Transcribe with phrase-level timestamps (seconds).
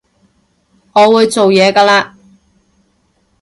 [0.93, 2.13] 我會做嘢㗎喇